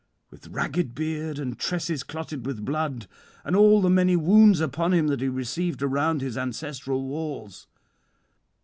[0.31, 3.05] with ragged beard and tresses clotted with blood,
[3.45, 7.67] and all the many wounds upon him that he received around his ancestral walls.